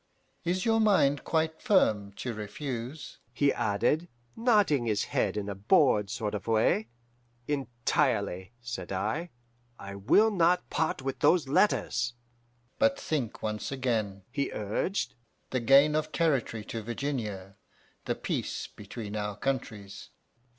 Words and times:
Is 0.43 0.65
your 0.65 0.79
mind 0.79 1.23
quite 1.23 1.61
firm 1.61 2.11
to 2.13 2.33
refuse?' 2.33 3.19
he 3.31 3.53
added, 3.53 4.07
nodding 4.35 4.87
his 4.87 5.03
head 5.03 5.37
in 5.37 5.47
a 5.47 5.53
bored 5.53 6.09
sort 6.09 6.33
of 6.33 6.47
way. 6.47 6.87
"'Entirely,' 7.47 8.51
said 8.63 8.91
I. 8.91 9.29
'I 9.77 9.95
will 9.97 10.31
not 10.31 10.71
part 10.71 11.03
with 11.03 11.19
those 11.19 11.47
letters.' 11.47 12.13
"'But 12.79 12.99
think 12.99 13.43
once 13.43 13.71
again,' 13.71 14.23
he 14.31 14.51
urged; 14.51 15.13
'the 15.51 15.59
gain 15.59 15.95
of 15.95 16.11
territory 16.11 16.65
to 16.65 16.81
Virginia, 16.81 17.57
the 18.05 18.15
peace 18.15 18.65
between 18.65 19.15
our 19.15 19.37
countries! 19.37 20.09